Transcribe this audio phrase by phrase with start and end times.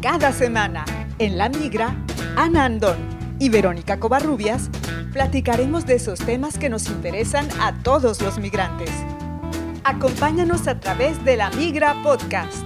[0.00, 0.84] Cada semana,
[1.18, 1.96] en La Migra,
[2.36, 2.98] Ana Andón
[3.40, 4.70] y Verónica Covarrubias
[5.12, 8.90] platicaremos de esos temas que nos interesan a todos los migrantes.
[9.82, 12.62] Acompáñanos a través de La Migra Podcast.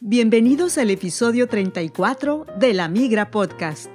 [0.00, 3.88] Bienvenidos al episodio 34 de La Migra Podcast.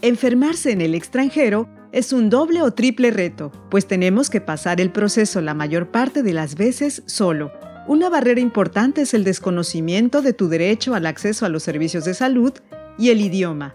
[0.00, 4.90] Enfermarse en el extranjero es un doble o triple reto, pues tenemos que pasar el
[4.90, 7.52] proceso la mayor parte de las veces solo.
[7.86, 12.14] Una barrera importante es el desconocimiento de tu derecho al acceso a los servicios de
[12.14, 12.52] salud
[12.98, 13.74] y el idioma.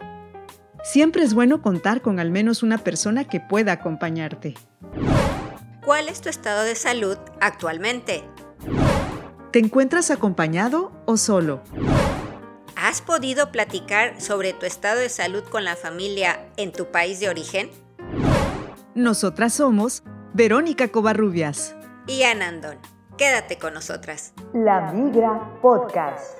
[0.83, 4.55] Siempre es bueno contar con al menos una persona que pueda acompañarte.
[5.85, 8.23] ¿Cuál es tu estado de salud actualmente?
[9.51, 11.61] ¿Te encuentras acompañado o solo?
[12.75, 17.29] ¿Has podido platicar sobre tu estado de salud con la familia en tu país de
[17.29, 17.69] origen?
[18.97, 20.01] Nosotras somos
[20.33, 21.75] Verónica Covarrubias
[22.07, 22.79] y Anandón.
[23.15, 24.33] Quédate con nosotras.
[24.55, 26.39] La Migra Podcast.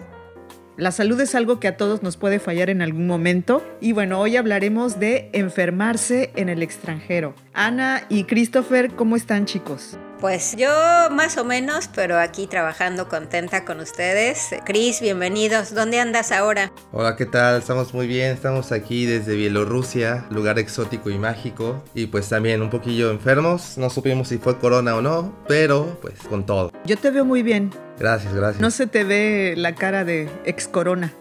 [0.76, 4.20] La salud es algo que a todos nos puede fallar en algún momento y bueno,
[4.20, 7.36] hoy hablaremos de enfermarse en el extranjero.
[7.54, 10.00] Ana y Christopher, ¿cómo están chicos?
[10.20, 10.70] Pues yo
[11.12, 14.50] más o menos, pero aquí trabajando contenta con ustedes.
[14.66, 15.76] Cris, bienvenidos.
[15.76, 16.72] ¿Dónde andas ahora?
[16.92, 17.60] Hola, ¿qué tal?
[17.60, 18.32] Estamos muy bien.
[18.32, 21.84] Estamos aquí desde Bielorrusia, lugar exótico y mágico.
[21.94, 23.78] Y pues también un poquillo enfermos.
[23.78, 26.72] No supimos si fue corona o no, pero pues con todo.
[26.84, 27.70] Yo te veo muy bien.
[28.00, 28.60] Gracias, gracias.
[28.60, 31.14] No se te ve la cara de ex corona.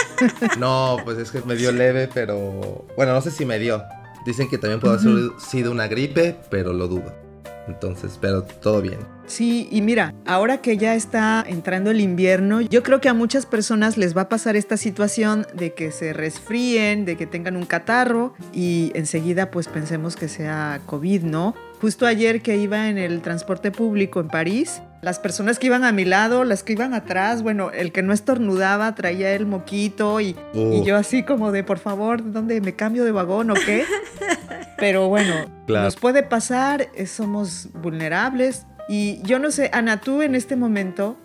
[0.58, 3.82] no, pues es que me dio leve, pero bueno, no sé si me dio.
[4.24, 7.27] Dicen que también puede haber sido una gripe, pero lo dudo.
[7.68, 8.98] Entonces, pero todo bien.
[9.26, 13.44] Sí, y mira, ahora que ya está entrando el invierno, yo creo que a muchas
[13.44, 17.66] personas les va a pasar esta situación de que se resfríen, de que tengan un
[17.66, 21.54] catarro y enseguida pues pensemos que sea COVID, ¿no?
[21.80, 25.92] Justo ayer que iba en el transporte público en París, las personas que iban a
[25.92, 30.34] mi lado, las que iban atrás, bueno, el que no estornudaba traía el moquito y,
[30.84, 33.84] yo así como de, por favor, ¿dónde me cambio de vagón o qué?
[34.78, 38.66] Pero bueno, nos puede pasar, eh, somos vulnerables.
[38.88, 41.18] Y yo no sé, Ana, tú en este momento,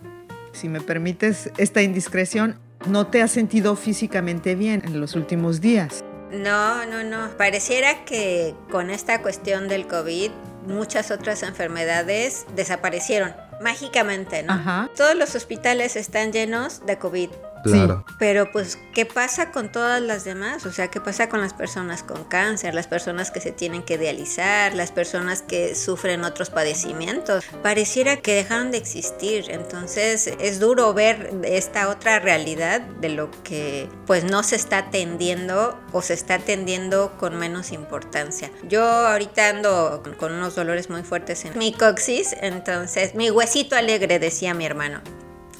[0.52, 6.04] si me permites esta indiscreción, ¿no te has sentido físicamente bien en los últimos días?
[6.32, 7.30] No, no, no.
[7.38, 10.30] Pareciera que con esta cuestión del COVID
[10.66, 14.90] muchas otras enfermedades desaparecieron mágicamente, ¿no?
[14.96, 17.30] Todos los hospitales están llenos de COVID.
[17.72, 18.04] Claro.
[18.18, 20.66] Pero pues, ¿qué pasa con todas las demás?
[20.66, 23.98] O sea, ¿qué pasa con las personas con cáncer, las personas que se tienen que
[23.98, 27.44] dializar, las personas que sufren otros padecimientos?
[27.62, 29.50] Pareciera que dejaron de existir.
[29.50, 35.78] Entonces, es duro ver esta otra realidad de lo que pues no se está atendiendo
[35.92, 38.50] o se está atendiendo con menos importancia.
[38.68, 44.18] Yo ahorita ando con unos dolores muy fuertes en mi coxis, entonces mi huesito alegre,
[44.18, 45.00] decía mi hermano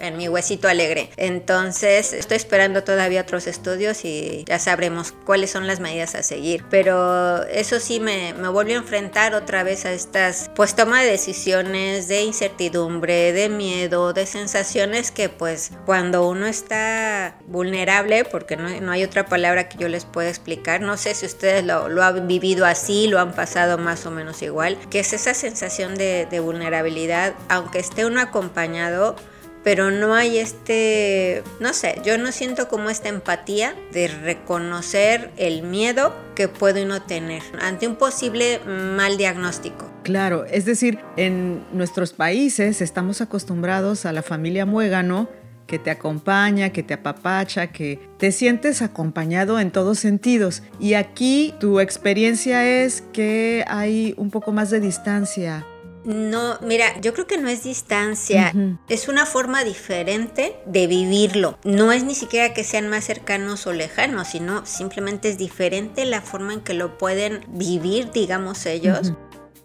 [0.04, 1.10] en mi huesito alegre.
[1.16, 6.64] Entonces estoy esperando todavía otros estudios y ya sabremos cuáles son las medidas a seguir.
[6.70, 11.10] Pero eso sí me, me volvió a enfrentar otra vez a estas pues toma de
[11.10, 18.68] decisiones, de incertidumbre, de miedo, de sensaciones que pues cuando uno está vulnerable, porque no,
[18.80, 22.02] no hay otra palabra que yo les pueda explicar, no sé si ustedes lo, lo,
[22.02, 26.26] han vivido así, lo han pasado más o menos igual, que es esa sensación de,
[26.30, 29.16] de vulnerabilidad, aunque esté uno acompañado,
[29.64, 35.62] pero no hay este, no sé, yo no siento como esta empatía de reconocer el
[35.62, 39.90] miedo que puede uno tener ante un posible mal diagnóstico.
[40.02, 45.28] Claro, es decir, en nuestros países estamos acostumbrados a la familia muégano
[45.66, 50.62] que te acompaña, que te apapacha, que te sientes acompañado en todos sentidos.
[50.78, 55.66] Y aquí tu experiencia es que hay un poco más de distancia,
[56.04, 58.52] no, mira, yo creo que no es distancia,
[58.88, 61.58] es una forma diferente de vivirlo.
[61.64, 66.20] No es ni siquiera que sean más cercanos o lejanos, sino simplemente es diferente la
[66.20, 69.12] forma en que lo pueden vivir, digamos ellos.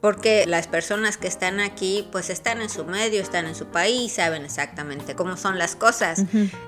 [0.02, 4.14] Porque las personas que están aquí, pues están en su medio, están en su país,
[4.14, 6.24] saben exactamente cómo son las cosas.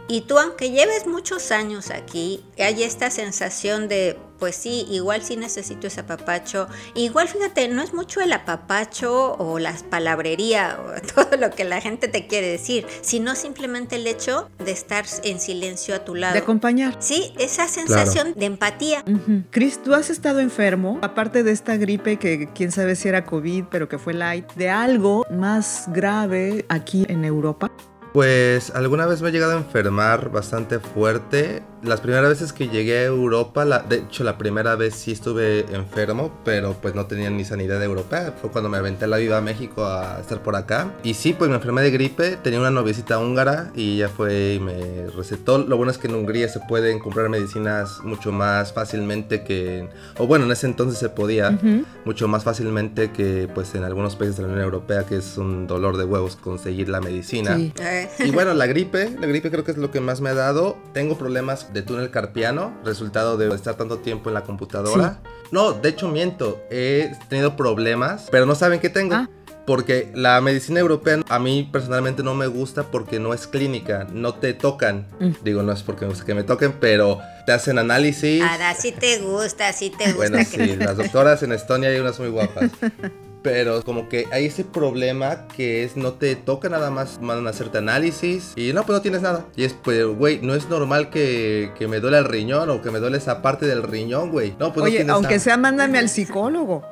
[0.10, 5.38] Y tú, aunque lleves muchos años aquí, hay esta sensación de, pues sí, igual sí
[5.38, 6.68] necesito ese apapacho.
[6.96, 11.80] Igual fíjate, no es mucho el apapacho o la palabrería o todo lo que la
[11.80, 16.34] gente te quiere decir, sino simplemente el hecho de estar en silencio a tu lado.
[16.34, 16.98] De acompañar.
[16.98, 19.04] Sí, esa sensación de empatía.
[19.52, 20.98] Chris, ¿tú has estado enfermo?
[21.04, 24.72] Aparte de esta gripe que quién sabe si era COVID, pero que fue light, de
[24.72, 27.72] algo más grave aquí en Europa?
[28.12, 33.00] Pues alguna vez me he llegado a enfermar bastante fuerte las primeras veces que llegué
[33.00, 37.30] a Europa, la, de hecho la primera vez sí estuve enfermo, pero pues no tenía
[37.30, 38.34] ni sanidad europea.
[38.40, 40.94] Fue cuando me aventé la vida a México a estar por acá.
[41.04, 44.60] Y sí, pues me enfermé de gripe, tenía una noviecita húngara y ella fue y
[44.60, 45.58] me recetó.
[45.58, 50.28] Lo bueno es que en Hungría se pueden comprar medicinas mucho más fácilmente que, o
[50.28, 51.58] bueno, en ese entonces se podía,
[52.06, 55.68] mucho más fácilmente que pues en algunos países de la Unión Europea, que es un
[55.68, 57.58] dolor de huevos conseguir la medicina.
[57.58, 60.78] Y bueno, la gripe, la gripe creo que es lo que más me ha dado.
[60.94, 65.22] Tengo problemas de túnel carpiano, resultado de estar tanto tiempo en la computadora.
[65.52, 69.16] No, de hecho miento, he tenido problemas, pero no saben qué tengo.
[69.16, 69.30] Ah.
[69.66, 74.34] Porque la medicina europea a mí personalmente no me gusta porque no es clínica, no
[74.34, 75.08] te tocan.
[75.20, 75.32] Mm.
[75.44, 78.42] Digo, no es porque me gusta que me toquen, pero te hacen análisis.
[78.42, 80.18] Ahora sí te gusta, sí te gusta.
[80.18, 82.72] Bueno, sí, las doctoras en Estonia hay unas muy guapas.
[83.44, 87.50] Pero como que hay ese problema que es no te toca nada más, mandan a
[87.50, 89.46] hacerte análisis y no, pues no tienes nada.
[89.56, 92.92] Y es, pues, güey, no es normal que, que me duele el riñón o que
[92.92, 94.56] me duele esa parte del riñón, güey.
[94.60, 96.84] No, pues Oye, aunque sea, mándame al psicólogo.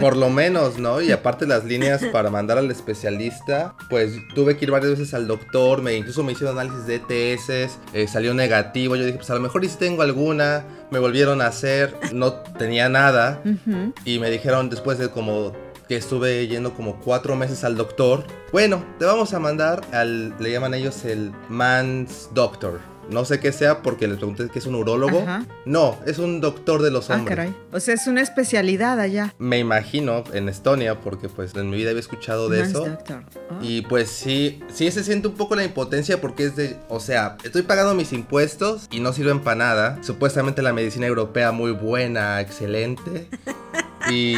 [0.00, 1.00] Por lo menos, ¿no?
[1.00, 5.26] Y aparte las líneas para mandar al especialista, pues tuve que ir varias veces al
[5.26, 8.96] doctor, me incluso me hicieron análisis de ETS, eh, salió negativo.
[8.96, 12.88] Yo dije, pues a lo mejor si tengo alguna, me volvieron a hacer, no tenía
[12.88, 13.42] nada.
[14.04, 15.52] Y me dijeron después de como
[15.88, 20.50] que estuve yendo como cuatro meses al doctor, bueno, te vamos a mandar al, le
[20.50, 22.80] llaman ellos el Man's Doctor.
[23.10, 25.24] No sé qué sea porque les pregunté que es un urólogo.
[25.64, 27.36] No, es un doctor de los ah, hombres.
[27.36, 27.54] caray.
[27.72, 29.34] O sea, es una especialidad allá.
[29.38, 32.86] Me imagino en Estonia porque pues en mi vida había escuchado de eso.
[32.86, 33.24] Doctor.
[33.50, 33.58] Ah.
[33.62, 37.36] Y pues sí, sí se siente un poco la impotencia porque es de, o sea,
[37.44, 39.98] estoy pagando mis impuestos y no sirven para nada.
[40.02, 43.28] Supuestamente la medicina europea muy buena, excelente.
[44.10, 44.36] Y,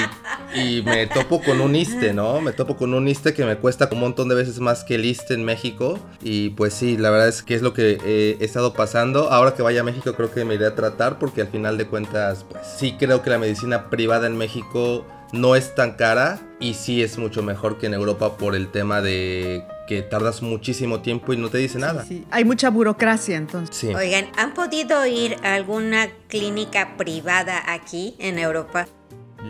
[0.84, 2.40] me topo con un ISTE, ¿no?
[2.40, 5.04] Me topo con un ISTE que me cuesta un montón de veces más que el
[5.04, 5.98] ISTE en México.
[6.22, 9.30] Y pues sí, la verdad es que es lo que he estado pasando.
[9.30, 11.86] Ahora que vaya a México creo que me iré a tratar porque al final de
[11.86, 16.74] cuentas, pues sí creo que la medicina privada en México no es tan cara y
[16.74, 21.32] sí es mucho mejor que en Europa por el tema de que tardas muchísimo tiempo
[21.32, 22.04] y no te dice nada.
[22.04, 23.94] Sí, Hay mucha burocracia entonces.
[23.94, 28.86] Oigan, ¿han podido ir a alguna clínica privada aquí en Europa?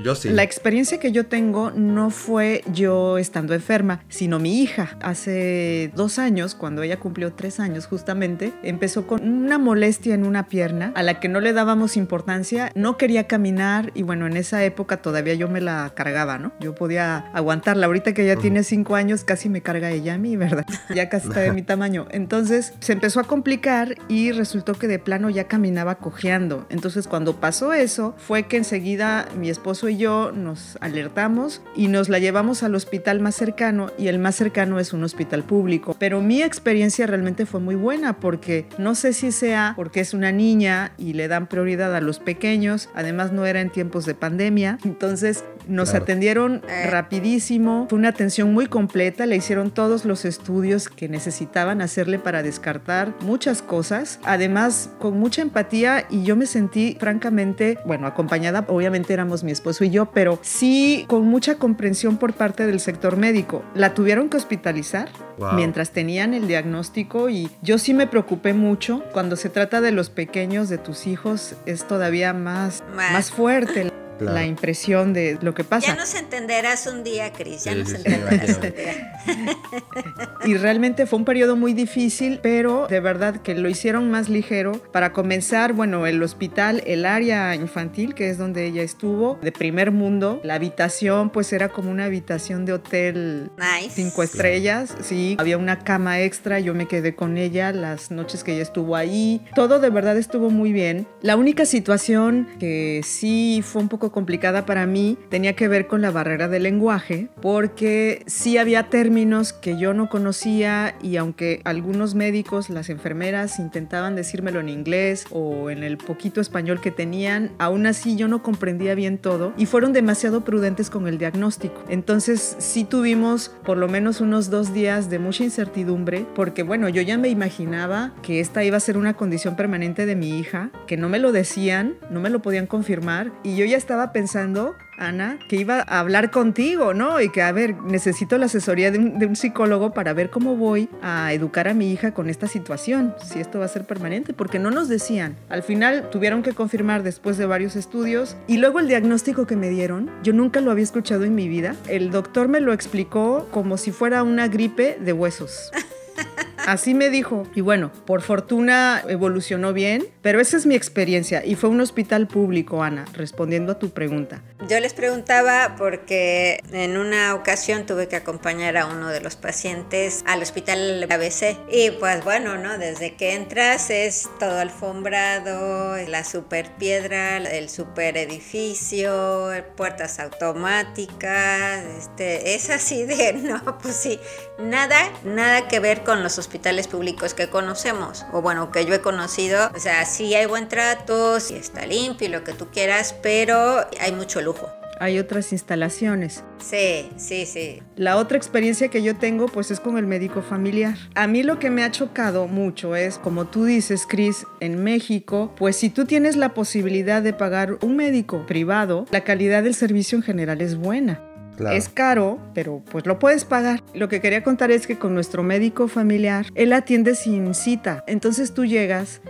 [0.03, 0.29] Yo sí.
[0.31, 4.97] La experiencia que yo tengo no fue yo estando enferma, sino mi hija.
[5.03, 10.47] Hace dos años, cuando ella cumplió tres años justamente, empezó con una molestia en una
[10.47, 14.65] pierna a la que no le dábamos importancia, no quería caminar y bueno, en esa
[14.65, 16.53] época todavía yo me la cargaba, ¿no?
[16.61, 17.87] Yo podía aguantarla.
[17.87, 20.67] Ahorita que ya tiene cinco años, casi me carga ella a mí, ¿verdad?
[20.95, 22.07] Ya casi está de mi tamaño.
[22.11, 26.67] Entonces se empezó a complicar y resultó que de plano ya caminaba cojeando.
[26.69, 32.09] Entonces cuando pasó eso, fue que enseguida mi esposo y yo nos alertamos y nos
[32.09, 35.97] la llevamos al hospital más cercano y el más cercano es un hospital público.
[35.99, 40.33] Pero mi experiencia realmente fue muy buena porque no sé si sea porque es una
[40.33, 44.79] niña y le dan prioridad a los pequeños, además no era en tiempos de pandemia,
[44.85, 46.91] entonces nos atendieron eh.
[46.91, 52.43] rapidísimo, fue una atención muy completa, le hicieron todos los estudios que necesitaban hacerle para
[52.43, 59.13] descartar muchas cosas, además con mucha empatía y yo me sentí francamente, bueno, acompañada, obviamente
[59.13, 63.65] éramos mi esposo y yo, pero sí con mucha comprensión por parte del sector médico.
[63.75, 65.09] La tuvieron que hospitalizar
[65.55, 69.03] mientras tenían el diagnóstico y yo sí me preocupé mucho.
[69.13, 73.91] Cuando se trata de los pequeños de tus hijos es todavía más, más fuerte
[74.21, 75.89] la impresión de lo que pasa.
[75.89, 79.13] Ya nos entenderás un día, Cris, ya nos entenderás un día.
[80.45, 84.73] y realmente fue un periodo muy difícil, pero de verdad que lo hicieron más ligero.
[84.93, 89.91] Para comenzar, bueno, el hospital, el área infantil, que es donde ella estuvo, de primer
[89.91, 93.51] mundo, la habitación pues era como una habitación de hotel
[93.91, 98.53] cinco estrellas, sí, había una cama extra, yo me quedé con ella las noches que
[98.53, 101.07] ella estuvo ahí, todo de verdad estuvo muy bien.
[101.23, 106.03] La única situación que sí fue un poco complicada para mí tenía que ver con
[106.03, 112.15] la barrera del lenguaje, porque sí había términos que yo no conocía y aunque algunos
[112.15, 117.87] médicos, las enfermeras intentaban decírmelo en inglés o en el poquito español que tenían, aún
[117.87, 121.85] así yo no comprendía bien todo y fueron demasiado prudentes con el diagnóstico.
[121.89, 127.03] Entonces sí tuvimos por lo menos unos dos días de mucha incertidumbre, porque bueno, yo
[127.03, 130.97] ya me imaginaba que esta iba a ser una condición permanente de mi hija, que
[130.97, 135.39] no me lo decían, no me lo podían confirmar y yo ya estaba pensando, Ana,
[135.49, 137.21] que iba a hablar contigo, ¿no?
[137.21, 141.33] Y que, a ver, necesito la asesoría de un, psicólogo para ver cómo voy a
[141.33, 144.71] educar a mi hija con esta situación, si esto va a ser permanente, porque no
[144.71, 145.37] nos decían.
[145.49, 149.71] Al final tuvieron que confirmar después de varios estudios y luego el diagnóstico que me
[149.71, 151.77] dieron, yo nunca lo había escuchado en mi vida.
[151.89, 155.71] El doctor me lo explicó como si fuera una gripe de huesos.
[156.67, 157.47] Así me dijo.
[157.55, 162.29] Y bueno, por fortuna evolucionó bien, pero esa es mi experiencia y fue un hospital
[162.29, 164.43] público, Ana, respondiendo a tu pregunta.
[164.69, 170.23] Yo les preguntaba porque en una ocasión tuve que acompañar a uno de los pacientes
[170.27, 172.77] al hospital ABC y pues bueno, ¿no?
[172.77, 182.55] Desde que entras es todo alfombrado, la super piedra, el super edificio, puertas automáticas, este,
[182.55, 184.21] es así de, no, pues sí,
[184.59, 186.50] nada, nada que ver con los hospitales
[186.89, 191.41] públicos que conocemos, o bueno, que yo he conocido, o sea, sí hay buen trato,
[191.41, 194.69] sí está limpio y lo que tú quieras, pero hay mucho lujo
[195.01, 196.45] hay otras instalaciones.
[196.59, 197.83] Sí, sí, sí.
[197.97, 200.95] La otra experiencia que yo tengo pues es con el médico familiar.
[201.15, 205.55] A mí lo que me ha chocado mucho es, como tú dices, Chris, en México,
[205.57, 210.17] pues si tú tienes la posibilidad de pagar un médico privado, la calidad del servicio
[210.17, 211.30] en general es buena.
[211.69, 213.83] Es caro, pero pues lo puedes pagar.
[213.95, 218.05] Lo que quería contar es que con nuestro médico familiar, él atiende sin cita.
[218.07, 219.21] Entonces tú llegas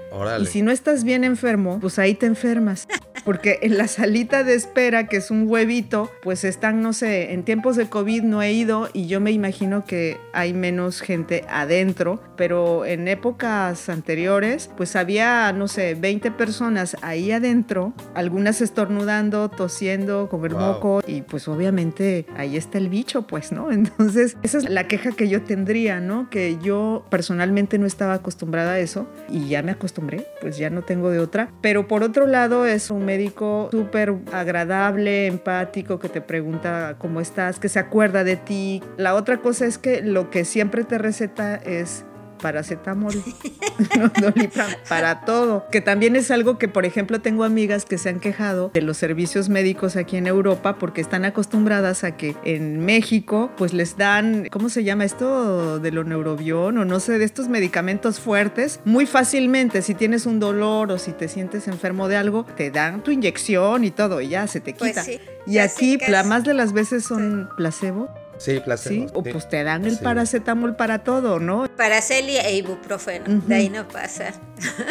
[0.41, 2.87] y si no estás bien enfermo, pues ahí te enfermas.
[3.25, 7.45] Porque en la salita de espera, que es un huevito, pues están, no sé, en
[7.45, 12.21] tiempos de COVID no he ido y yo me imagino que hay menos gente adentro,
[12.37, 20.29] pero en épocas anteriores, pues había, no sé, 20 personas ahí adentro, algunas estornudando, tosiendo
[20.29, 23.71] con el moco y pues obviamente ahí está el bicho, pues, ¿no?
[23.73, 26.31] Entonces, esa es la queja que yo tendría, ¿no?
[26.31, 30.83] Que yo personalmente no estaba acostumbrada a eso y ya me acostumbré, pues ya no
[30.83, 31.51] tengo de otra.
[31.61, 37.59] Pero por otro lado, es un médico súper agradable, empático, que te pregunta cómo estás,
[37.59, 38.83] que se acuerda de ti.
[38.99, 42.05] La otra cosa es que lo que siempre te receta es
[42.41, 43.15] paracetamol,
[44.89, 45.67] para todo.
[45.71, 48.97] Que también es algo que, por ejemplo, tengo amigas que se han quejado de los
[48.97, 54.49] servicios médicos aquí en Europa porque están acostumbradas a que en México, pues les dan,
[54.51, 55.79] ¿cómo se llama esto?
[55.79, 59.83] De lo neurobión o no sé, de estos medicamentos fuertes, muy fácilmente.
[59.83, 63.85] Si tienes un dolor o si te sientes enfermo de algo, te dan tu inyección
[63.85, 65.23] y todo, y ya se te pues quita.
[65.47, 68.09] y aquí, la más de las veces son placebo.
[68.41, 69.07] Sí, placebo.
[69.07, 71.69] Sí, o pues te dan el paracetamol para todo, ¿no?
[71.77, 74.33] Paraceli e ibuprofeno, de ahí no pasa.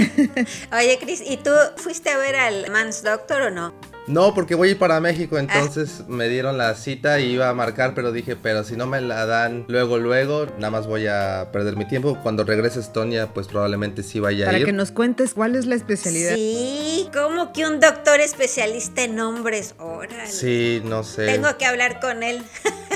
[0.72, 3.74] Oye, Cris, ¿y tú fuiste a ver al Mans Doctor o no?
[4.06, 5.40] No, porque voy a ir para México, ah.
[5.40, 9.02] entonces me dieron la cita y iba a marcar, pero dije, pero si no me
[9.02, 12.18] la dan luego, luego, nada más voy a perder mi tiempo.
[12.22, 14.56] Cuando regrese a Estonia, pues probablemente sí vaya a ir.
[14.58, 16.36] Para que nos cuentes cuál es la especialidad.
[16.36, 20.28] Sí, como que un doctor especialista en hombres, órale.
[20.28, 21.26] Sí, no sé.
[21.28, 22.44] Tengo que hablar con él.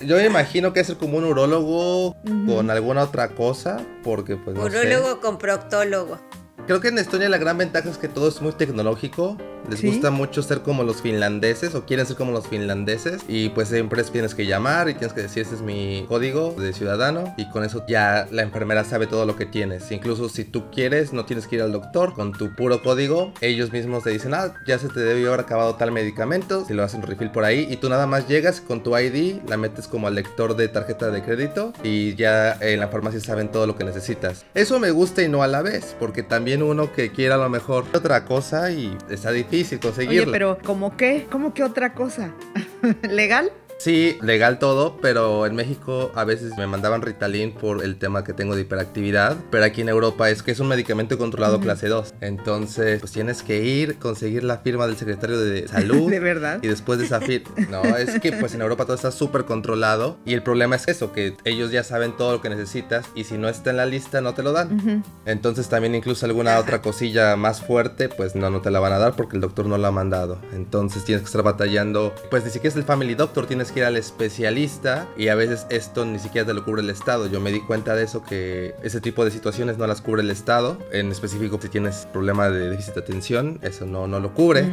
[0.00, 4.64] Yo me imagino que es como un urólogo con alguna otra cosa, porque pues no
[4.64, 6.18] Urólogo con proctólogo.
[6.66, 9.36] Creo que en Estonia la gran ventaja es que todo es muy tecnológico.
[9.68, 13.22] Les gusta mucho ser como los finlandeses o quieren ser como los finlandeses.
[13.28, 16.72] Y pues siempre tienes que llamar y tienes que decir, ese es mi código de
[16.72, 17.34] ciudadano.
[17.38, 19.90] Y con eso ya la enfermera sabe todo lo que tienes.
[19.90, 22.12] Incluso si tú quieres, no tienes que ir al doctor.
[22.14, 25.76] Con tu puro código, ellos mismos te dicen, ah, ya se te debió haber acabado
[25.76, 26.64] tal medicamento.
[26.66, 27.66] Si lo hacen refill por ahí.
[27.70, 31.10] Y tú nada más llegas con tu ID, la metes como al lector de tarjeta
[31.10, 31.72] de crédito.
[31.82, 34.44] Y ya en la farmacia saben todo lo que necesitas.
[34.54, 35.96] Eso me gusta y no a la vez.
[35.98, 40.22] Porque también uno que quiera a lo mejor otra cosa y está difícil conseguirlo.
[40.22, 41.26] Oye, pero ¿cómo qué?
[41.30, 42.32] ¿Cómo que otra cosa?
[43.08, 43.50] ¿Legal?
[43.84, 48.32] Sí, legal todo, pero en México a veces me mandaban Ritalin por el tema que
[48.32, 52.14] tengo de hiperactividad, pero aquí en Europa es que es un medicamento controlado clase 2.
[52.22, 56.10] Entonces, pues tienes que ir, conseguir la firma del secretario de salud.
[56.10, 56.60] ¿De verdad?
[56.62, 60.16] Y después de esa firma, no, es que pues en Europa todo está súper controlado
[60.24, 63.36] y el problema es eso, que ellos ya saben todo lo que necesitas y si
[63.36, 65.04] no está en la lista no te lo dan.
[65.26, 68.98] Entonces también incluso alguna otra cosilla más fuerte, pues no, no te la van a
[68.98, 70.40] dar porque el doctor no la ha mandado.
[70.54, 73.84] Entonces tienes que estar batallando, pues ni siquiera es el family doctor, tienes que ir
[73.84, 77.26] al especialista y a veces esto ni siquiera te lo cubre el Estado.
[77.26, 80.30] Yo me di cuenta de eso, que ese tipo de situaciones no las cubre el
[80.30, 80.78] Estado.
[80.92, 84.66] En específico, si tienes problema de déficit de atención, eso no, no lo cubre.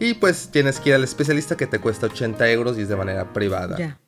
[0.00, 2.96] Y pues tienes que ir al especialista que te cuesta 80 euros y es de
[2.96, 3.98] manera privada.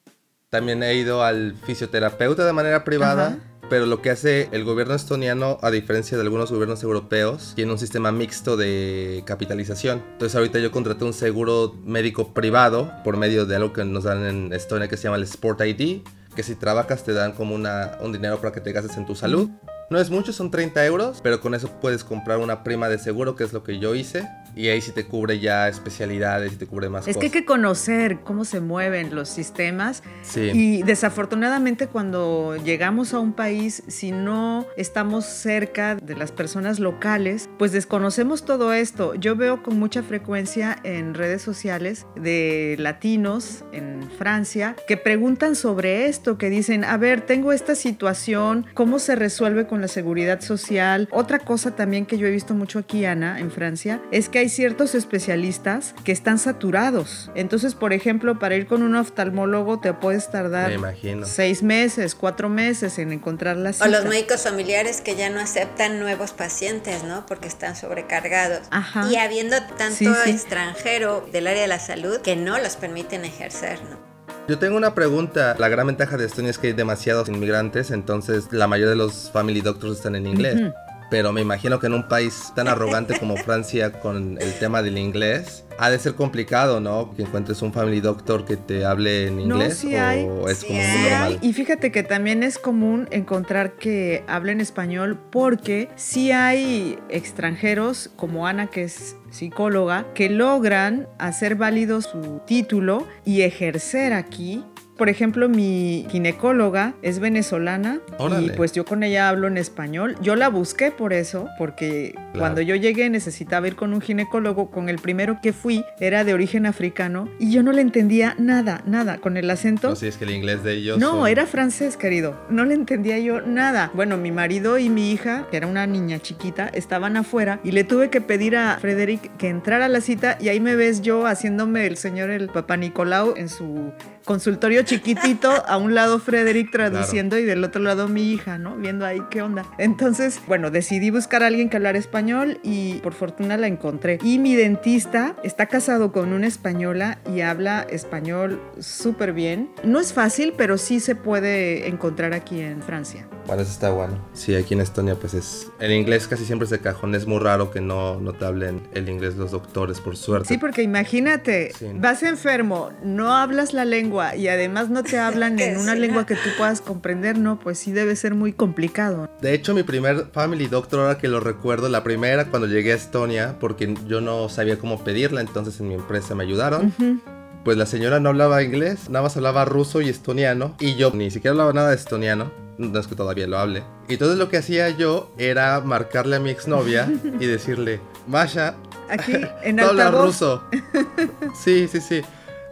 [0.48, 3.38] También he ido al fisioterapeuta de manera privada
[3.70, 7.78] pero lo que hace el gobierno estoniano, a diferencia de algunos gobiernos europeos, tiene un
[7.78, 10.02] sistema mixto de capitalización.
[10.12, 14.26] Entonces ahorita yo contraté un seguro médico privado por medio de algo que nos dan
[14.26, 16.02] en Estonia que se llama el Sport ID,
[16.34, 19.48] que si trabajas te dan como un dinero para que te gastes en tu salud.
[19.88, 23.34] No es mucho, son 30 euros, pero con eso puedes comprar una prima de seguro,
[23.34, 24.28] que es lo que yo hice.
[24.60, 27.46] Y ahí sí te cubre ya especialidades y te cubre más es que hay que
[27.46, 30.02] conocer cómo se mueven los sistemas.
[30.22, 30.50] Sí.
[30.52, 37.48] Y desafortunadamente cuando llegamos a un país, si no estamos cerca de las personas locales,
[37.58, 39.14] pues desconocemos todo esto.
[39.14, 46.06] Yo veo con mucha frecuencia en redes sociales de latinos en Francia que preguntan sobre
[46.06, 51.08] esto, que dicen, a ver, tengo esta situación, ¿cómo se resuelve con la seguridad social?
[51.12, 54.49] Otra cosa también que yo he visto mucho aquí, Ana, en Francia, es que hay
[54.50, 57.30] ciertos especialistas que están saturados.
[57.34, 61.26] Entonces, por ejemplo, para ir con un oftalmólogo te puedes tardar Me imagino.
[61.26, 63.84] seis meses, cuatro meses en encontrar la cita.
[63.86, 67.24] O los médicos familiares que ya no aceptan nuevos pacientes, ¿no?
[67.26, 68.60] Porque están sobrecargados.
[68.70, 69.08] Ajá.
[69.10, 70.30] Y habiendo tanto Sí, sí.
[70.30, 74.10] extranjero del área de la salud que no los permiten ejercer, ¿no?
[74.48, 75.54] Yo tengo una pregunta.
[75.58, 79.30] La gran ventaja de Estonia es que hay demasiados inmigrantes, entonces la mayoría de los
[79.32, 80.56] family doctors están en inglés.
[80.60, 80.72] Ujú.
[81.10, 84.96] Pero me imagino que en un país tan arrogante como Francia con el tema del
[84.96, 87.12] inglés, ha de ser complicado, ¿no?
[87.16, 90.28] Que encuentres un family doctor que te hable en No, inglés sí o hay.
[90.48, 90.86] es Sí como hay.
[90.86, 91.38] muy Sí normal.
[91.42, 98.46] y fíjate que también es común encontrar que hablen español porque sí hay extranjeros como
[98.46, 104.64] Ana que es psicóloga que logran hacer válido su título y ejercer aquí.
[105.00, 108.52] Por ejemplo, mi ginecóloga es venezolana y Órale.
[108.52, 110.14] pues yo con ella hablo en español.
[110.20, 114.70] Yo la busqué por eso, porque cuando yo llegué necesitaba ir con un ginecólogo.
[114.70, 118.82] Con el primero que fui era de origen africano y yo no le entendía nada,
[118.84, 119.16] nada.
[119.16, 120.98] Con el acento No, si es que el inglés de ellos.
[120.98, 122.38] no, son- era francés, querido.
[122.50, 123.90] No le entendía yo nada.
[123.94, 127.84] Bueno, mi marido y mi hija, que era una niña chiquita, estaban afuera y le
[127.84, 131.26] tuve que pedir a Frederick que entrara a la cita y ahí me ves yo
[131.26, 133.92] haciéndome el señor el papá Nicolau en su
[134.24, 138.76] consultorio chiquitito, a un lado Frederick traduciendo y del otro lado mi hija, ¿no?
[138.76, 139.64] Viendo ahí qué onda.
[139.78, 144.18] Entonces, bueno, decidí buscar a alguien que hablara español y por fortuna la encontré.
[144.22, 149.70] Y mi dentista está casado con una española y habla español súper bien.
[149.84, 153.26] No es fácil, pero sí se puede encontrar aquí en Francia.
[153.46, 154.18] Bueno, eso está bueno.
[154.32, 155.68] Sí, aquí en Estonia, pues es.
[155.80, 157.14] El inglés casi siempre es de cajón.
[157.14, 160.48] Es muy raro que no, no te hablen el inglés los doctores, por suerte.
[160.48, 161.86] Sí, porque imagínate, Sí.
[161.94, 166.00] vas enfermo, no hablas la lengua y además no te hablan en una sí.
[166.00, 169.28] lengua que tú puedas comprender, no, pues sí debe ser muy complicado.
[169.40, 172.96] De hecho, mi primer family doctor, ahora que lo recuerdo, la primera cuando llegué a
[172.96, 176.86] Estonia, porque yo no sabía cómo pedirla, entonces en mi empresa me ayudaron.
[176.98, 177.20] Ujú.
[177.64, 180.74] Pues la señora no hablaba inglés, nada más hablaba ruso y estoniano.
[180.80, 182.50] Y yo ni siquiera hablaba nada de estoniano.
[182.78, 183.82] No es que todavía lo hable.
[184.08, 187.06] Y entonces lo que hacía yo era marcarle a mi exnovia
[187.40, 188.74] y decirle, Masha,
[189.10, 190.26] Aquí en tú hablas altavoz.
[190.26, 190.64] ruso.
[191.62, 192.22] sí, sí, sí.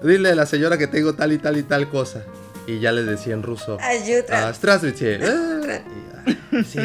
[0.02, 2.24] Dile a la señora que tengo tal y tal y tal cosa.
[2.66, 3.78] Y ya le decía en ruso.
[3.80, 4.52] Ayuda.
[6.50, 6.80] Ah, sí.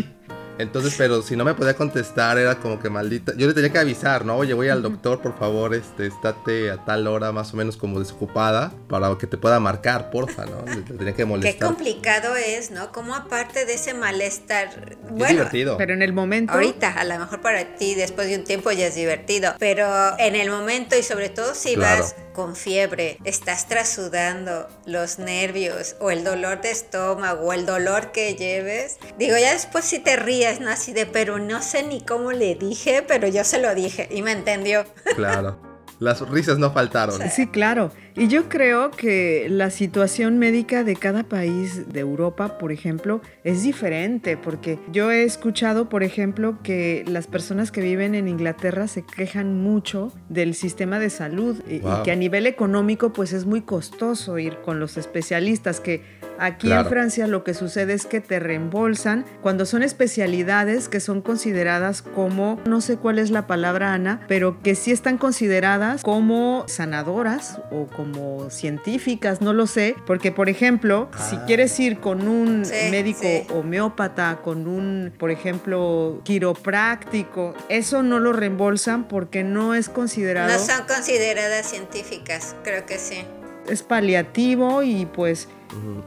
[0.60, 3.34] Entonces, pero si no me podía contestar, era como que maldita.
[3.36, 4.38] Yo le tenía que avisar, ¿no?
[4.38, 8.00] Oye, voy al doctor, por favor, este, estate a tal hora más o menos como
[8.00, 10.64] desocupada para que te pueda marcar, porfa, ¿no?
[10.66, 11.54] Le, tenía que molestar.
[11.54, 12.92] Qué complicado es, ¿no?
[12.92, 14.98] Como aparte de ese malestar.
[15.10, 15.78] Bueno, es divertido.
[15.78, 16.54] Pero en el momento.
[16.54, 19.56] Ahorita, a lo mejor para ti, después de un tiempo ya es divertido.
[19.58, 19.88] Pero
[20.20, 22.04] en el momento y sobre todo si claro.
[22.04, 28.12] vas con fiebre, estás trasudando los nervios o el dolor de estómago o el dolor
[28.12, 30.70] que lleves, digo, ya después si te ríes, ¿no?
[30.70, 34.22] Así de, pero no sé ni cómo le dije, pero yo se lo dije y
[34.22, 34.86] me entendió.
[35.16, 35.60] Claro.
[36.00, 37.18] Las risas no faltaron.
[37.30, 37.92] Sí, claro.
[38.16, 43.64] Y yo creo que la situación médica de cada país de Europa, por ejemplo, es
[43.64, 49.04] diferente, porque yo he escuchado, por ejemplo, que las personas que viven en Inglaterra se
[49.04, 52.04] quejan mucho del sistema de salud y- y Wow.
[52.04, 56.04] que a nivel económico pues es muy costoso ir con los especialistas, que
[56.38, 56.90] aquí en Claro.
[56.90, 62.60] Francia lo que sucede es que te reembolsan cuando son especialidades que son consideradas como,
[62.68, 67.88] no sé cuál es la palabra Ana, pero que sí están consideradas como sanadoras o
[67.88, 68.03] como
[68.50, 71.44] científicas, no lo sé, porque por ejemplo, si Ah.
[71.46, 73.44] quieres ir con un Sí, médico sí.
[73.54, 80.60] homeópata, con un, por ejemplo, quiropráctico, eso no lo reembolsan porque no es considerado No
[80.60, 83.24] son consideradas científicas, creo que sí.
[83.70, 85.48] es paliativo y pues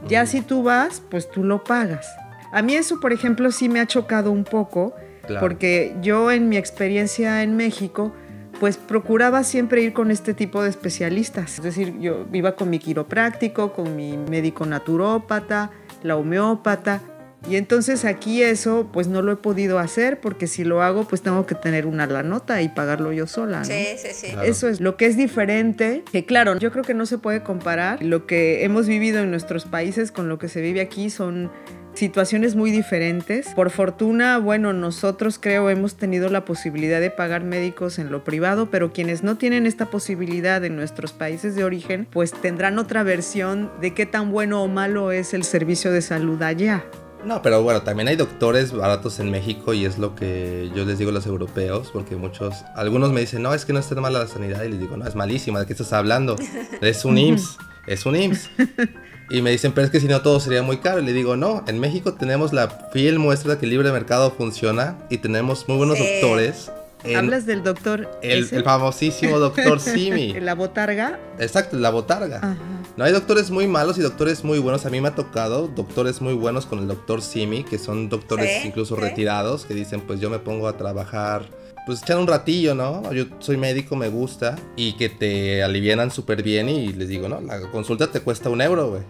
[0.07, 2.05] ya si tú vas, pues tú lo pagas.
[2.51, 4.93] A mí eso, por ejemplo, sí me ha chocado un poco,
[5.25, 5.41] Claro.
[5.41, 8.13] porque yo en mi experiencia en México,
[8.59, 11.57] pues procuraba siempre ir con este tipo de especialistas.
[11.57, 15.71] Es decir, yo iba con mi quiropráctico, con mi médico naturópata,
[16.03, 17.01] la homeópata.
[17.47, 21.21] Y entonces aquí eso pues no lo he podido hacer porque si lo hago pues
[21.21, 23.59] tengo que tener una la nota y pagarlo yo sola.
[23.59, 23.65] ¿no?
[23.65, 24.27] Sí, sí, sí.
[24.31, 24.47] Claro.
[24.47, 28.03] Eso es lo que es diferente, que claro, yo creo que no se puede comparar
[28.03, 31.51] lo que hemos vivido en nuestros países con lo que se vive aquí, son
[31.97, 33.47] situaciones muy diferentes.
[33.55, 38.69] Por fortuna, bueno, nosotros creo hemos tenido la posibilidad de pagar médicos en lo privado,
[38.69, 43.71] pero quienes no tienen esta posibilidad en nuestros países de origen, pues tendrán otra versión
[43.81, 46.85] de qué tan bueno o malo es el servicio de salud allá.
[47.25, 50.99] No, pero bueno, también hay doctores baratos en México y es lo que yo les
[50.99, 54.19] digo a los europeos, porque muchos, algunos me dicen, no, es que no está mala
[54.19, 56.35] la sanidad, y les digo, no, es malísima, ¿de qué estás hablando?
[56.79, 57.57] Es un IMSS,
[57.87, 58.49] es un IMSS.
[59.29, 61.01] Y me dicen, pero es que si no todo sería muy caro.
[61.01, 64.31] Y le digo, no, en México tenemos la fiel muestra de que el libre mercado
[64.31, 66.71] funciona y tenemos muy buenos doctores.
[67.15, 68.09] ¿Hablas del doctor?
[68.21, 70.33] El, el famosísimo doctor Simi.
[70.41, 71.19] ¿La botarga?
[71.39, 72.57] Exacto, la botarga.
[72.95, 74.85] No hay doctores muy malos y doctores muy buenos.
[74.85, 78.65] A mí me ha tocado doctores muy buenos con el doctor Simi, que son doctores
[78.65, 81.43] incluso retirados, que dicen, pues yo me pongo a trabajar
[81.87, 83.13] pues echar un ratillo, ¿no?
[83.13, 87.39] Yo soy médico, me gusta, y que te alivianan súper bien y les digo, no,
[87.39, 89.03] la consulta te cuesta un euro, güey.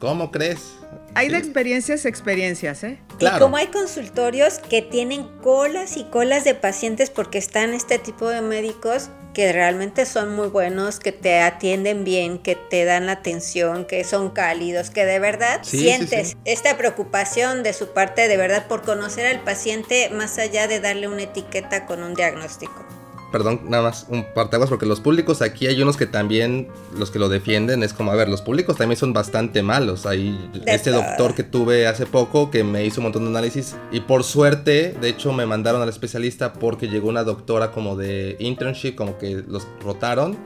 [0.00, 0.72] ¿Cómo crees?
[1.16, 2.98] Hay de experiencias experiencias, ¿eh?
[3.18, 3.36] Claro.
[3.36, 8.28] Y como hay consultorios que tienen colas y colas de pacientes porque están este tipo
[8.28, 13.12] de médicos que realmente son muy buenos, que te atienden bien, que te dan la
[13.12, 18.66] atención, que son cálidos, que de verdad sientes esta preocupación de su parte de verdad
[18.66, 22.86] por conocer al paciente más allá de darle una etiqueta con un diagnóstico
[23.32, 27.18] perdón, nada más un partaguas, porque los públicos aquí hay unos que también, los que
[27.18, 30.06] lo defienden, es como, a ver, los públicos también son bastante malos.
[30.06, 34.00] Hay este doctor que tuve hace poco que me hizo un montón de análisis y
[34.00, 38.94] por suerte, de hecho, me mandaron al especialista porque llegó una doctora como de internship,
[38.94, 40.36] como que los rotaron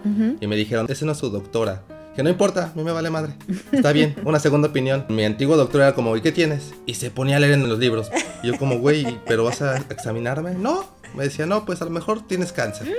[0.41, 1.85] y me dijeron, esa no es su doctora.
[2.15, 3.35] Que no importa, a mí me vale madre.
[3.73, 5.07] Está bien, una segunda opinión.
[5.09, 6.75] Mi antiguo doctor era como, ¿y qué tienes?
[6.87, 8.11] Y se ponía a leer en los libros.
[8.43, 10.55] Y yo como, güey, ¿pero vas a examinarme?
[10.55, 12.93] No, me decía, no, pues a lo mejor tienes cáncer.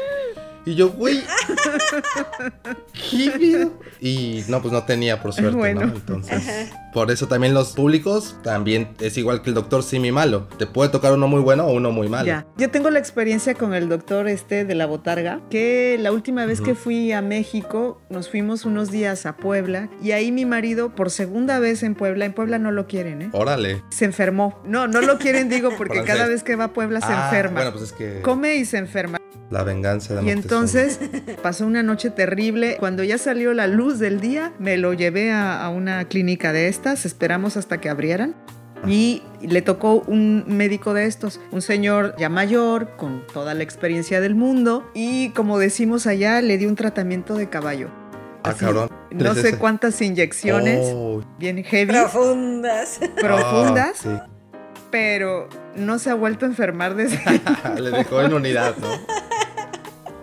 [0.65, 1.24] Y yo, güey,
[2.93, 3.67] ¿qué
[4.00, 5.82] Y no, pues no tenía, por suerte, ¿no?
[5.82, 10.47] Entonces, por eso también los públicos también es igual que el doctor Simi malo.
[10.60, 12.28] Te puede tocar uno muy bueno o uno muy malo.
[12.28, 12.45] Ya.
[12.58, 16.62] Yo tengo la experiencia con el doctor este de la botarga, que la última vez
[16.62, 21.10] que fui a México, nos fuimos unos días a Puebla y ahí mi marido, por
[21.10, 23.30] segunda vez en Puebla, en Puebla no lo quieren, ¿eh?
[23.32, 23.82] Órale.
[23.89, 24.62] Se enfermó.
[24.63, 27.62] No, no lo quieren, digo, porque cada vez que va a Puebla se ah, enferma.
[27.62, 28.21] Bueno, pues es que...
[28.21, 29.17] Come y se enferma.
[29.51, 30.99] La venganza de Y entonces
[31.43, 32.77] pasó una noche terrible.
[32.79, 37.05] Cuando ya salió la luz del día, me lo llevé a, una clínica de estas.
[37.05, 38.33] Esperamos hasta que abrieran.
[38.87, 44.21] Y le tocó un médico de estos, un señor ya mayor, con toda la experiencia
[44.21, 44.89] del mundo.
[44.95, 47.89] Y como decimos allá, le dio un tratamiento de caballo.
[48.43, 48.89] Ah, cabrón.
[49.11, 51.23] No sé cuántas inyecciones, oh.
[51.37, 51.91] bien heavy.
[51.91, 52.99] Profundas.
[53.19, 54.05] Profundas.
[54.07, 54.27] Ah,
[54.89, 57.19] pero no se ha vuelto a enfermar desde.
[57.79, 58.87] le dejó en unidad, ¿no?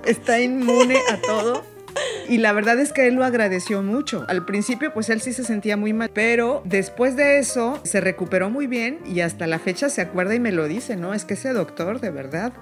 [0.09, 1.65] Está inmune a todo.
[2.29, 4.25] Y la verdad es que él lo agradeció mucho.
[4.29, 8.51] Al principio pues él sí se sentía muy mal, pero después de eso se recuperó
[8.51, 11.15] muy bien y hasta la fecha se acuerda y me lo dice, ¿no?
[11.15, 12.53] Es que ese doctor de verdad,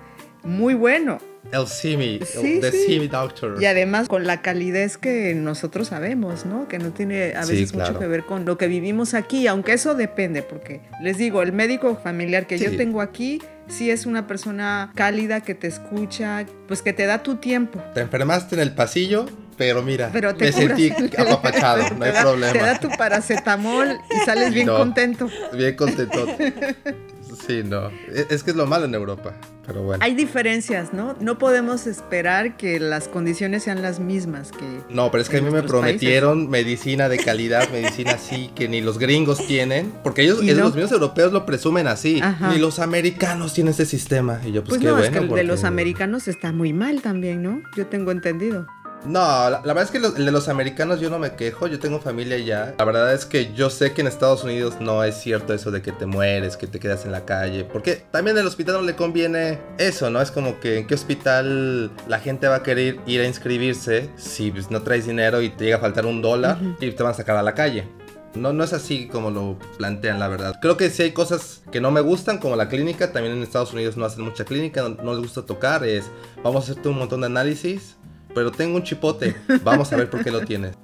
[0.43, 1.19] muy bueno.
[1.53, 3.61] El Simi, el the Simi Doctor.
[3.61, 6.67] Y además con la calidez que nosotros sabemos, ¿no?
[6.67, 9.95] Que no tiene a veces mucho que ver con lo que vivimos aquí, aunque eso
[9.95, 14.93] depende, porque les digo, el médico familiar que yo tengo aquí sí es una persona
[14.95, 17.83] cálida que te escucha, pues que te da tu tiempo.
[17.95, 19.27] Te enfermaste en el pasillo,
[19.57, 22.53] pero mira, pero me sentí apapachado, no hay problema.
[22.53, 25.29] Te da tu paracetamol y sales bien contento.
[25.53, 26.27] Bien contento.
[27.47, 27.89] Sí, no.
[27.89, 29.35] E, es que es lo malo en Europa,
[29.67, 30.03] pero bueno.
[30.05, 31.17] Hay diferencias, ¿no?
[31.21, 34.83] No podemos esperar que las condiciones sean las mismas que.
[34.89, 38.81] No, pero es que a mí me prometieron medicina de calidad, medicina así, que ni
[38.81, 42.21] los gringos tienen, porque ellos, los mismos europeos lo presumen así.
[42.51, 44.41] Ni los americanos tienen ese sistema.
[44.45, 45.07] Y yo, pues, pues qué no, bueno.
[45.07, 47.63] Es que el de los americanos está muy mal también, ¿no?
[47.77, 48.67] Yo tengo entendido.
[49.07, 52.01] No, la, verdad es que el de los americanos yo no me quejo, yo tengo
[52.01, 52.75] familia ya.
[52.77, 55.81] La verdad es que yo sé que en Estados Unidos no es cierto eso de
[55.81, 58.97] que te mueres, que te quedas en la calle, porque también al hospital no le
[58.97, 60.21] conviene eso, ¿no?
[60.21, 64.51] Es como que en qué hospital la gente va a querer ir a inscribirse si
[64.51, 67.15] pues, no traes dinero y te llega a faltar un dólar y te van a
[67.15, 67.87] sacar a la calle.
[68.35, 70.59] No, no es así como lo plantean, la verdad.
[70.61, 73.11] Creo que sí hay cosas que no me gustan, como la clínica.
[73.11, 75.85] También en Estados Unidos no hacen mucha clínica, no, no les gusta tocar.
[75.85, 76.11] Es,
[76.43, 77.97] vamos a hacerte un montón de análisis
[78.37, 79.35] pero tengo un chipote.
[79.65, 80.77] Vamos a ver por qué lo tienes.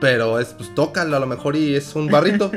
[0.00, 2.52] Pero es, pues tócalo a lo mejor y es un barrito.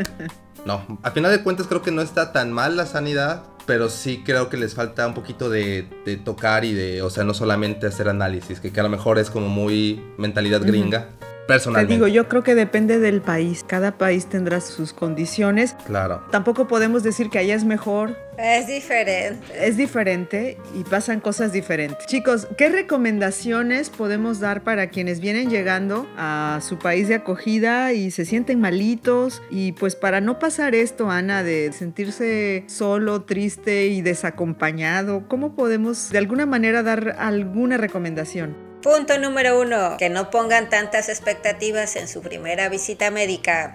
[0.65, 4.21] No, a final de cuentas creo que no está tan mal la sanidad, pero sí
[4.25, 5.87] creo que les falta un poquito de,
[6.25, 9.47] tocar y de, o sea, no solamente hacer análisis, que, a lo mejor es como
[9.47, 11.07] muy mentalidad gringa.
[11.49, 11.89] Personalmente.
[11.89, 13.65] Te digo, yo creo que depende del país.
[13.67, 15.75] Cada país tendrá sus condiciones.
[15.87, 16.23] Claro.
[16.31, 18.15] Tampoco podemos decir que allá es mejor.
[18.37, 19.39] Es diferente.
[19.59, 22.05] Es diferente y pasan cosas diferentes.
[22.05, 28.11] Chicos, ¿qué recomendaciones podemos dar para quienes vienen llegando a su país de acogida y
[28.11, 29.41] se sienten malitos?
[29.49, 36.11] Y pues para no pasar esto, Ana, de sentirse solo, triste y desacompañado, ¿cómo podemos
[36.11, 38.68] de alguna manera dar alguna recomendación?
[38.81, 43.73] Punto número uno, que no pongan tantas expectativas en su primera visita médica.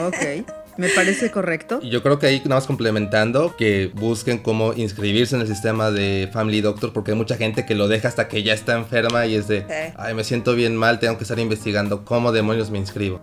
[0.00, 0.46] Ok.
[0.76, 1.80] Me parece correcto.
[1.82, 6.28] Yo creo que ahí nada más complementando, que busquen cómo inscribirse en el sistema de
[6.32, 9.36] Family Doctor, porque hay mucha gente que lo deja hasta que ya está enferma y
[9.36, 13.20] es de, ay, me siento bien mal, tengo que estar investigando cómo demonios me inscribo.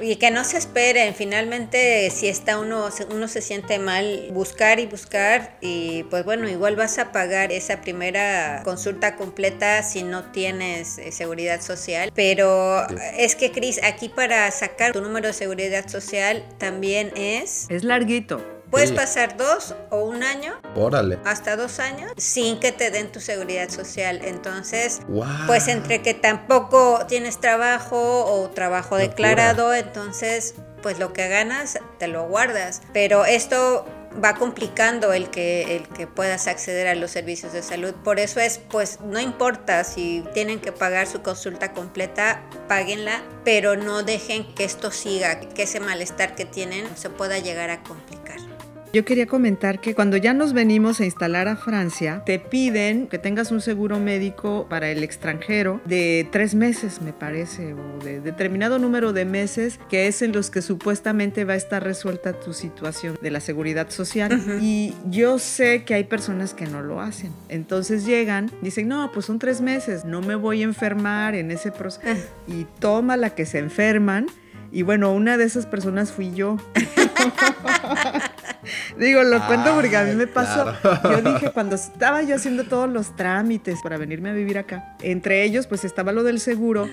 [0.00, 4.86] Y que no se esperen, finalmente si está uno, uno se siente mal, buscar y
[4.86, 10.98] buscar y pues bueno, igual vas a pagar esa primera consulta completa si no tienes
[10.98, 16.44] eh, seguridad social, pero es que Cris, aquí para sacar tu número de seguridad social
[16.58, 17.66] también es...
[17.68, 18.40] Es larguito.
[18.70, 20.54] Puedes pasar dos o un año.
[20.74, 21.18] Órale.
[21.26, 24.22] Hasta dos años sin que te den tu seguridad social.
[24.24, 25.02] Entonces,
[25.46, 32.06] pues entre que tampoco tienes trabajo o trabajo declarado, entonces, pues lo que ganas te
[32.08, 32.80] lo guardas.
[32.94, 33.84] Pero esto
[34.22, 37.94] va complicando el que, el que puedas acceder a los servicios de salud.
[38.04, 43.76] Por eso es, pues no importa si tienen que pagar su consulta completa, páguenla, pero
[43.76, 48.51] no dejen que esto siga, que ese malestar que tienen se pueda llegar a complicar.
[48.92, 53.16] Yo quería comentar que cuando ya nos venimos a instalar a Francia, te piden que
[53.16, 58.78] tengas un seguro médico para el extranjero de tres meses, me parece, o de determinado
[58.78, 63.16] número de meses, que es en los que supuestamente va a estar resuelta tu situación
[63.22, 64.60] de la seguridad social.
[64.60, 67.32] Y yo sé que hay personas que no lo hacen.
[67.48, 71.72] Entonces llegan, dicen, no, pues son tres meses, no me voy a enfermar en ese
[71.72, 72.06] proceso.
[72.06, 72.16] Ah.
[72.46, 74.26] Y toma la que se enferman.
[74.72, 76.56] Y bueno, una de esas personas fui yo.
[78.98, 80.72] Digo, lo cuento porque a mí me pasó.
[81.04, 85.44] Yo dije, cuando estaba yo haciendo todos los trámites para venirme a vivir acá, entre
[85.44, 86.88] ellos, pues estaba lo del seguro.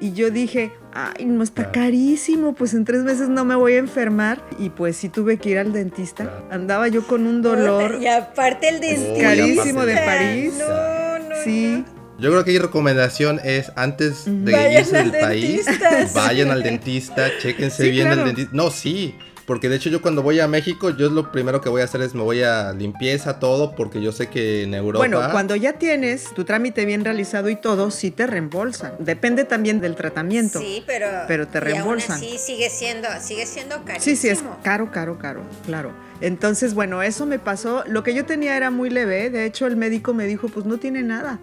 [0.00, 3.78] Y yo dije, ay, no está carísimo, pues en tres meses no me voy a
[3.78, 4.40] enfermar.
[4.58, 6.44] Y pues sí tuve que ir al dentista.
[6.50, 7.98] Andaba yo con un dolor.
[8.06, 9.22] Y aparte el dentista.
[9.22, 10.54] Carísimo de París.
[10.58, 11.34] No, no.
[11.42, 11.84] Sí.
[12.18, 15.66] Yo creo que mi recomendación es antes de irse del país,
[16.14, 18.50] vayan al dentista, chéquense bien al dentista.
[18.54, 19.14] No, sí,
[19.46, 21.84] porque de hecho yo cuando voy a México, yo es lo primero que voy a
[21.84, 24.98] hacer es me voy a limpieza, todo, porque yo sé que en Europa...
[24.98, 28.94] Bueno, cuando ya tienes tu trámite bien realizado y todo, sí te reembolsan.
[28.98, 30.58] Depende también del tratamiento.
[30.58, 31.06] Sí, pero...
[31.28, 32.18] Pero te reembolsan.
[32.18, 34.00] Sí, sigue siendo, sigue siendo carísimo.
[34.00, 35.92] Sí, sí, es caro, caro, caro, claro.
[36.20, 37.84] Entonces, bueno, eso me pasó.
[37.86, 39.28] Lo que yo tenía era muy leve.
[39.28, 41.38] De hecho, el médico me dijo, pues no tiene nada.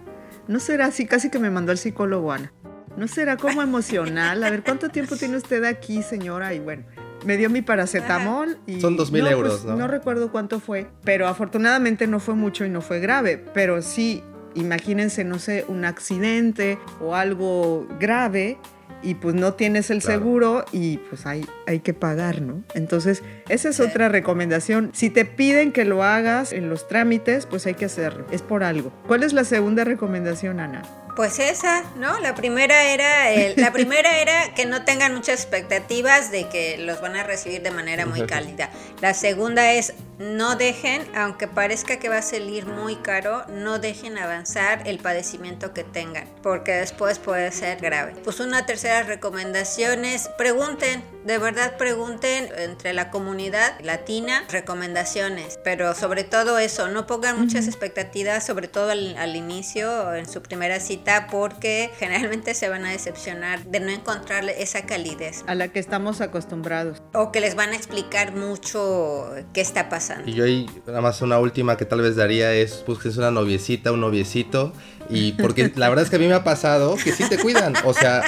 [0.48, 2.52] No será así, casi que me mandó el psicólogo, Ana.
[2.96, 4.42] ¿No será como emocional?
[4.44, 6.54] A ver, ¿cuánto tiempo tiene usted aquí, señora?
[6.54, 6.84] Y bueno,
[7.24, 8.80] me dio mi paracetamol y...
[8.80, 9.76] Son dos mil euros, pues, ¿no?
[9.76, 14.22] No recuerdo cuánto fue, pero afortunadamente no fue mucho y no fue grave, pero sí,
[14.54, 18.58] imagínense, no sé, un accidente o algo grave
[19.04, 22.64] y pues no tienes el seguro y pues hay, hay que pagar, ¿no?
[22.74, 24.90] Entonces, esa es otra recomendación.
[24.94, 28.26] Si te piden que lo hagas en los trámites, pues hay que hacerlo.
[28.30, 28.92] Es por algo.
[29.06, 30.82] ¿Cuál es la segunda recomendación, Ana?
[31.16, 32.18] Pues esa, ¿no?
[32.18, 37.14] La primera era la primera era que no tengan muchas expectativas de que los van
[37.14, 38.70] a recibir de manera muy cálida.
[39.00, 44.18] La segunda es no dejen, aunque parezca que va a salir muy caro, no dejen
[44.18, 48.14] avanzar el padecimiento que tengan, porque después puede ser grave.
[48.22, 55.94] Pues una tercera recomendación es pregunten, de verdad pregunten entre la comunidad latina recomendaciones, pero
[55.94, 60.80] sobre todo eso, no pongan muchas expectativas, sobre todo al, al inicio, en su primera
[60.80, 65.42] cita, porque generalmente se van a decepcionar de no encontrarle esa calidez.
[65.46, 67.02] A la que estamos acostumbrados.
[67.14, 71.22] O que les van a explicar mucho qué está pasando y yo ahí, nada más
[71.22, 74.72] una última que tal vez daría es, busques una noviecita, un noviecito.
[75.10, 77.74] Y porque la verdad es que a mí me ha pasado que sí te cuidan.
[77.84, 78.22] O sea,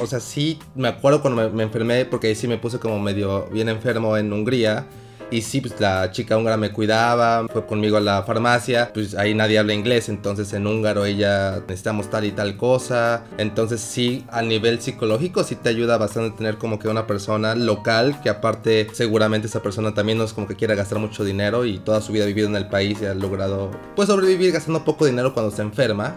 [0.00, 2.98] o sea sí me acuerdo cuando me, me enfermé, porque ahí sí me puse como
[3.00, 4.86] medio bien enfermo en Hungría.
[5.30, 9.34] Y sí, pues la chica húngara me cuidaba, fue conmigo a la farmacia, pues ahí
[9.34, 13.24] nadie habla inglés, entonces en húngaro ella necesitamos tal y tal cosa.
[13.36, 18.20] Entonces sí, a nivel psicológico sí te ayuda bastante tener como que una persona local,
[18.22, 21.78] que aparte seguramente esa persona también no es como que quiera gastar mucho dinero y
[21.78, 25.06] toda su vida ha vivido en el país y ha logrado pues sobrevivir gastando poco
[25.06, 26.16] dinero cuando se enferma,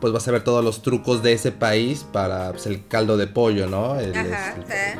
[0.00, 3.26] pues va a saber todos los trucos de ese país para pues, el caldo de
[3.28, 3.98] pollo, ¿no?
[4.00, 4.12] El,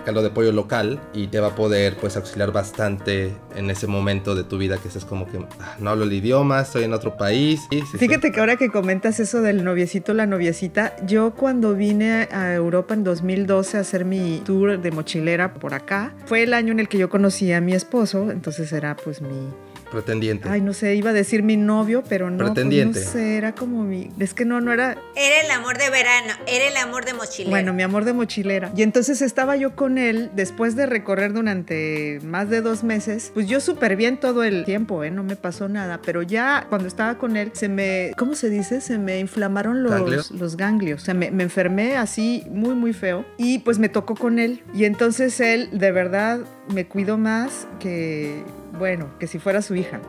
[0.05, 4.35] caldo de pollo local y te va a poder pues auxiliar bastante en ese momento
[4.35, 7.17] de tu vida que estés como que ah, no hablo el idioma, estoy en otro
[7.17, 7.69] país.
[7.99, 12.95] Fíjate que ahora que comentas eso del noviecito, la noviecita, yo cuando vine a Europa
[12.95, 16.89] en 2012 a hacer mi tour de mochilera por acá, fue el año en el
[16.89, 19.51] que yo conocí a mi esposo, entonces era pues mi
[19.91, 20.49] Pretendiente.
[20.49, 22.39] Ay, no sé, iba a decir mi novio, pero no.
[22.39, 23.01] Pues, Pretendiente.
[23.01, 24.11] no sé, era como mi.
[24.19, 24.99] Es que no, no era.
[25.17, 27.51] Era el amor de verano, era el amor de mochilera.
[27.51, 28.71] Bueno, mi amor de mochilera.
[28.77, 33.31] Y entonces estaba yo con él después de recorrer durante más de dos meses.
[33.35, 35.11] Pues yo súper bien todo el tiempo, ¿eh?
[35.11, 36.01] No me pasó nada.
[36.05, 38.13] Pero ya cuando estaba con él, se me.
[38.17, 38.81] ¿Cómo se dice?
[38.81, 40.31] Se me inflamaron los ganglios.
[40.31, 41.03] Los ganglios.
[41.03, 43.25] O sea, me, me enfermé así muy, muy feo.
[43.37, 44.63] Y pues me tocó con él.
[44.75, 46.41] Y entonces él, de verdad,
[46.73, 48.43] me cuidó más que
[48.73, 50.01] bueno, que si fuera su hija.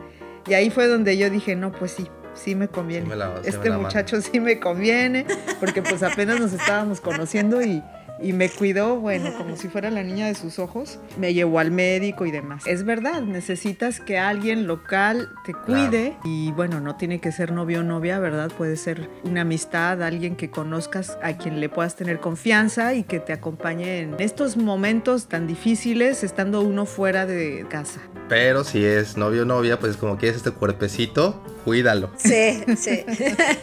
[0.46, 3.08] Y ahí fue donde yo dije, no, pues sí, sí me conviene.
[3.44, 5.26] este muchacho sí me conviene,
[5.58, 7.82] porque pues apenas nos estábamos conociendo y,
[8.22, 10.98] y me cuidó, bueno, como si fuera la niña de sus ojos.
[11.18, 12.64] Me llevó al médico y demás.
[12.66, 17.80] Es verdad, necesitas que alguien local te cuide y bueno, no tiene que ser novio
[17.80, 18.50] o novia, ¿verdad?
[18.56, 23.20] Puede ser una amistad, alguien que conozcas, a quien le puedas tener confianza y que
[23.20, 28.00] te acompañe en estos momentos tan difíciles estando uno fuera de casa.
[28.28, 32.10] Pero si es novio o novia, pues como quieres este cuerpecito, cuídalo.
[32.16, 33.04] Sí, sí.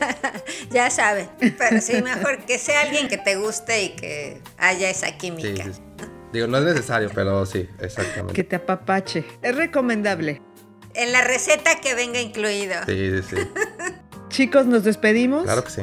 [0.71, 1.29] ya sabe.
[1.39, 5.63] Pero sí, mejor que sea alguien que te guste y que haya esa química.
[5.63, 5.81] Sí, sí.
[6.33, 8.33] Digo, no es necesario, pero sí, exactamente.
[8.33, 9.25] Que te apapache.
[9.41, 10.41] Es recomendable.
[10.93, 12.75] En la receta que venga incluido.
[12.85, 13.35] Sí, sí, sí.
[14.29, 15.43] Chicos, nos despedimos.
[15.43, 15.81] Claro que sí.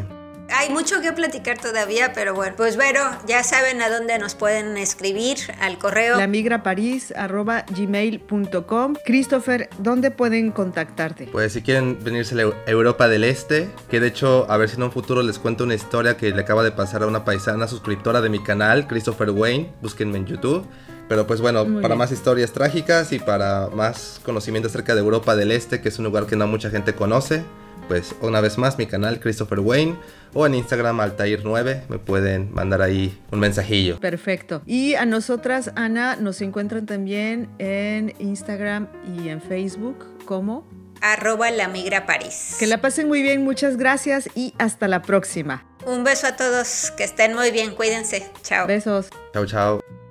[0.64, 4.78] Hay mucho que platicar todavía, pero bueno, pues Vero, ya saben a dónde nos pueden
[4.78, 6.16] escribir al correo.
[6.16, 11.28] lamigraparis.gmail.com Christopher, ¿dónde pueden contactarte?
[11.30, 14.84] Pues si quieren venirse a Europa del Este, que de hecho, a ver si en
[14.84, 18.22] un futuro les cuento una historia que le acaba de pasar a una paisana suscriptora
[18.22, 20.66] de mi canal, Christopher Wayne, búsquenme en YouTube.
[21.10, 25.50] Pero pues bueno, para más historias trágicas y para más conocimiento acerca de Europa del
[25.50, 27.44] Este, que es un lugar que no mucha gente conoce,
[27.88, 29.96] pues una vez más mi canal Christopher Wayne
[30.32, 34.00] o en Instagram Altair9 me pueden mandar ahí un mensajillo.
[34.00, 34.62] Perfecto.
[34.66, 40.66] Y a nosotras, Ana, nos encuentran también en Instagram y en Facebook como
[41.00, 42.56] arroba la migra París.
[42.58, 45.64] Que la pasen muy bien, muchas gracias y hasta la próxima.
[45.86, 48.26] Un beso a todos, que estén muy bien, cuídense.
[48.42, 48.66] Chao.
[48.66, 49.08] Besos.
[49.32, 50.03] Chao, chao.